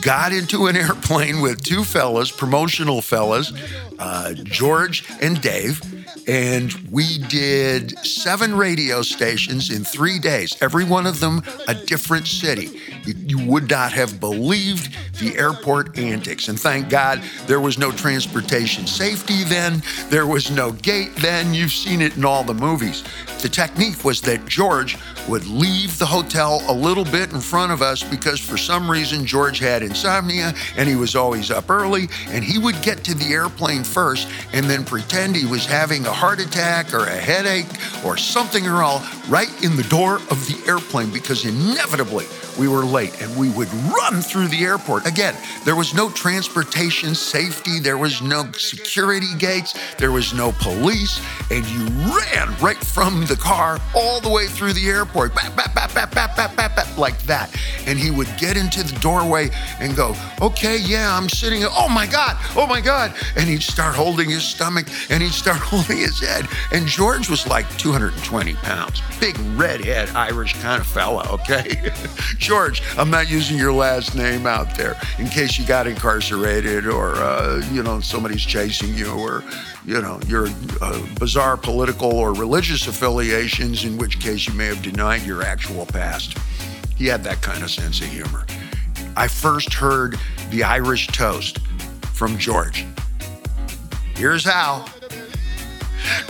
[0.00, 3.52] got into an airplane with two fellas, promotional fellas,
[3.98, 5.80] uh, George and Dave,
[6.26, 12.28] and we did seven radio stations in three days, every one of them a different
[12.28, 12.80] city.
[13.04, 16.48] You, you would not have believed the airport antics.
[16.48, 21.54] And thank God there was no transportation safety then, there was no gate then.
[21.54, 23.02] You've seen it in all the movies.
[23.40, 24.96] The technique was that George
[25.28, 29.24] would leave the hotel a little bit in front of us because for some reason
[29.24, 33.32] George had insomnia and he was always up early and he would get to the
[33.32, 37.66] airplane first and then pretend he was having a heart attack or a headache
[38.04, 42.26] or something or all right in the door of the airplane because inevitably
[42.58, 45.06] we were late and we would run through the airport.
[45.06, 51.20] Again, there was no transportation safety, there was no security gates, there was no police,
[51.50, 55.74] and you ran right from the car all the way through the airport, bap, bap,
[55.74, 57.54] bap, bap, bap, bap, bap, bap, like that.
[57.86, 59.50] And he would get into the doorway
[59.80, 61.62] and go, Okay, yeah, I'm sitting.
[61.64, 63.14] Oh my God, oh my God.
[63.36, 66.48] And he'd start holding his stomach and he'd start holding his head.
[66.72, 71.92] And George was like 220 pounds, big redhead Irish kind of fella, okay?
[72.38, 77.14] George, I'm not using your last name out there in case you got incarcerated or,
[77.16, 79.44] uh, you know, somebody's chasing you or,
[79.84, 80.46] you know, your
[80.80, 85.84] uh, bizarre political or religious affiliations, in which case you may have denied your actual
[85.84, 86.38] past.
[86.96, 88.46] He had that kind of sense of humor.
[89.16, 90.18] I first heard
[90.50, 91.58] the Irish toast
[92.12, 92.86] from George.
[94.14, 94.86] Here's how.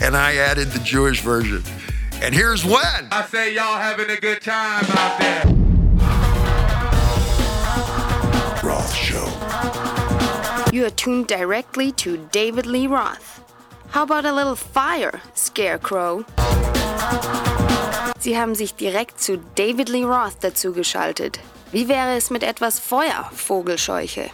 [0.01, 1.63] And I added the Jewish version.
[2.21, 3.07] And here's when.
[3.11, 5.43] I say y'all having a good time out there.
[8.63, 9.25] Roth Show.
[10.73, 13.41] You are tuned directly to David Lee Roth.
[13.89, 16.25] How about a little fire, Scarecrow?
[18.23, 21.41] Sie haben sich direkt zu David Lee Roth dazugeschaltet.
[21.73, 24.29] Wie wäre es mit etwas Feuer, Vogelscheuche?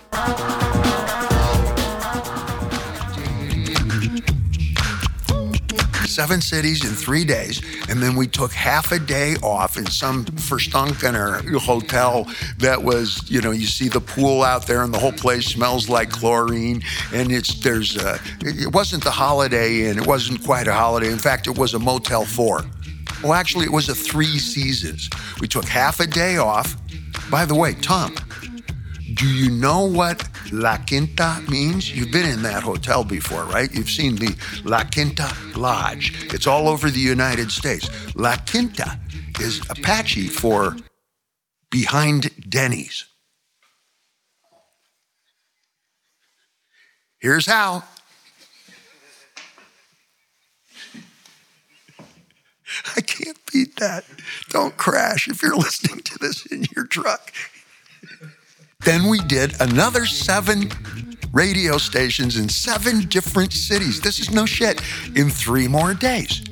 [6.06, 10.26] seven cities in three days, and then we took half a day off in some
[10.26, 12.28] Verstunkener hotel
[12.58, 15.88] that was, you know, you see the pool out there, and the whole place smells
[15.88, 16.82] like chlorine,
[17.14, 21.10] and it's there's a, it wasn't the Holiday Inn, it wasn't quite a holiday.
[21.10, 22.66] In fact, it was a Motel Four.
[23.22, 25.10] Well, actually, it was a Three Seasons.
[25.42, 26.76] We took half a day off.
[27.30, 28.16] By the way, Tom,
[29.16, 31.94] do you know what La Quinta means?
[31.94, 33.74] You've been in that hotel before, right?
[33.74, 36.34] You've seen the La Quinta Lodge.
[36.34, 37.90] It's all over the United States.
[38.16, 38.98] La Quinta
[39.42, 40.78] is Apache for
[41.70, 43.06] behind Denny's.
[47.20, 47.84] Here's how.
[53.02, 54.06] Can't beat that.
[54.50, 57.32] Don't crash if you're listening to this in your truck.
[58.86, 60.72] Then we did another seven
[61.34, 64.02] radio stations in seven different cities.
[64.02, 64.82] This is no shit.
[65.16, 66.44] In three more days.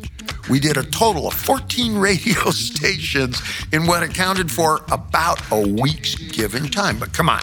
[0.50, 3.42] We did a total of 14 radio stations
[3.72, 7.00] in what accounted for about a week's given time.
[7.00, 7.42] But come on,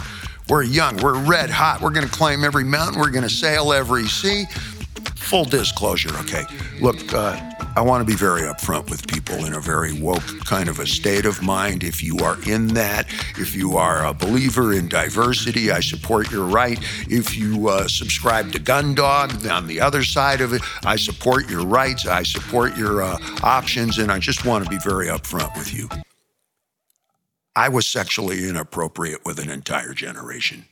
[0.49, 3.73] we're young, we're red hot, we're going to climb every mountain, we're going to sail
[3.73, 4.45] every sea.
[5.25, 6.45] Full disclosure, okay?
[6.81, 7.41] Look, uh,
[7.77, 10.87] I want to be very upfront with people in a very woke kind of a
[10.87, 11.83] state of mind.
[11.83, 13.07] If you are in that,
[13.39, 16.79] if you are a believer in diversity, I support your right.
[17.09, 21.49] If you uh, subscribe to Gun Dog, on the other side of it, I support
[21.49, 22.07] your rights.
[22.07, 25.89] I support your uh, options, and I just want to be very upfront with you.
[27.57, 30.67] I was sexually inappropriate with an entire generation.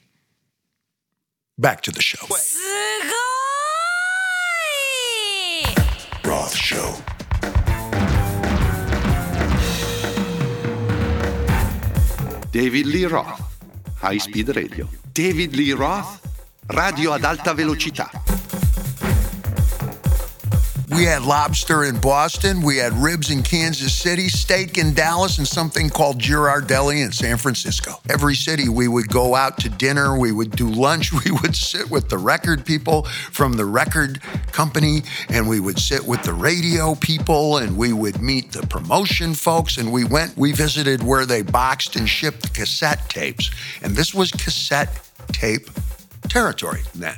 [1.59, 2.26] Back to the show.
[6.43, 7.03] Roth Show.
[12.51, 13.40] David Lee Roth,
[14.01, 14.88] High Speed Radio.
[15.12, 16.18] David Lee Roth,
[16.66, 18.22] radio ad alta velocità.
[20.95, 22.61] We had lobster in Boston.
[22.61, 27.38] We had ribs in Kansas City, steak in Dallas, and something called Ghirardelli in San
[27.38, 27.99] Francisco.
[28.11, 30.18] Every city, we would go out to dinner.
[30.18, 31.11] We would do lunch.
[31.24, 34.20] We would sit with the record people from the record
[34.51, 39.32] company, and we would sit with the radio people, and we would meet the promotion
[39.32, 39.78] folks.
[39.78, 43.51] And we went, we visited where they boxed and shipped cassette tapes.
[43.82, 45.70] And this was cassette tape
[46.28, 47.16] territory then.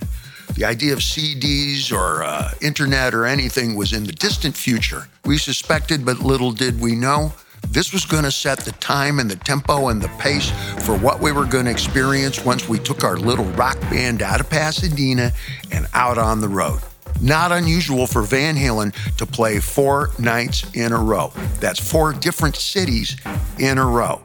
[0.54, 5.08] The idea of CDs or uh, internet or anything was in the distant future.
[5.24, 7.32] We suspected, but little did we know.
[7.68, 10.50] This was going to set the time and the tempo and the pace
[10.84, 14.40] for what we were going to experience once we took our little rock band out
[14.40, 15.32] of Pasadena
[15.72, 16.80] and out on the road.
[17.20, 21.32] Not unusual for Van Halen to play four nights in a row.
[21.58, 23.16] That's four different cities
[23.58, 24.22] in a row.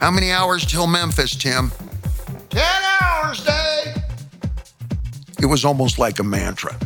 [0.00, 1.70] How many hours till Memphis, Tim?
[2.50, 2.62] 10
[3.02, 4.05] hours, Dave.
[5.40, 6.76] It was almost like a mantra.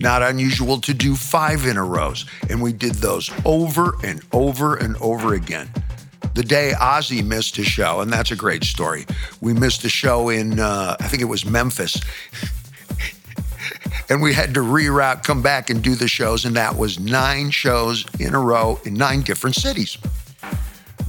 [0.00, 4.74] Not unusual to do five in a rows, and we did those over and over
[4.76, 5.70] and over again.
[6.34, 9.06] The day Ozzy missed a show, and that's a great story.
[9.40, 12.00] We missed a show in, uh, I think it was Memphis.
[14.10, 17.50] and we had to reroute, come back and do the shows, and that was nine
[17.50, 19.96] shows in a row in nine different cities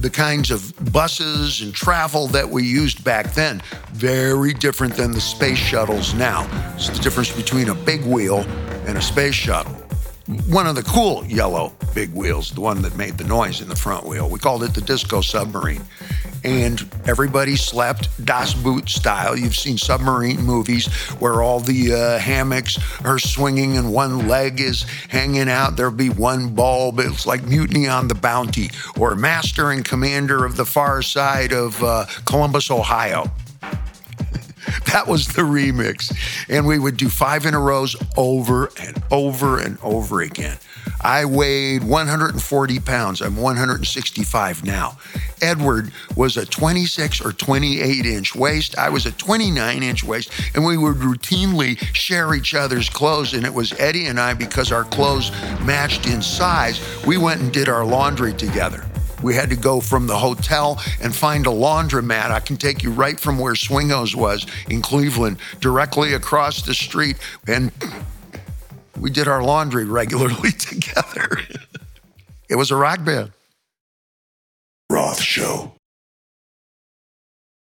[0.06, 3.60] the kinds of buses and travel that we used back then,
[3.92, 6.48] very different than the space shuttles now.
[6.76, 8.44] It's the difference between a big wheel
[8.86, 9.72] and a space shuttle.
[10.46, 13.74] One of the cool yellow big wheels, the one that made the noise in the
[13.74, 14.30] front wheel.
[14.30, 15.82] We called it the disco submarine.
[16.46, 19.36] And everybody slept Das Boot style.
[19.36, 20.86] You've seen submarine movies
[21.18, 25.76] where all the uh, hammocks are swinging and one leg is hanging out.
[25.76, 27.00] There'll be one bulb.
[27.00, 31.82] It's like Mutiny on the Bounty or Master and Commander of the Far Side of
[31.82, 33.28] uh, Columbus, Ohio.
[34.92, 36.14] that was the remix.
[36.48, 40.58] And we would do five in a rows over and over and over again.
[41.00, 43.20] I weighed 140 pounds.
[43.20, 44.98] I'm 165 now.
[45.42, 48.78] Edward was a 26 or 28 inch waist.
[48.78, 50.30] I was a 29 inch waist.
[50.54, 53.34] And we would routinely share each other's clothes.
[53.34, 55.30] And it was Eddie and I, because our clothes
[55.64, 58.84] matched in size, we went and did our laundry together.
[59.22, 62.30] We had to go from the hotel and find a laundromat.
[62.30, 67.16] I can take you right from where Swingos was in Cleveland, directly across the street.
[67.46, 67.72] And
[69.00, 71.38] we did our laundry regularly together.
[72.48, 73.32] it was a rock band.
[74.90, 75.75] Roth Show.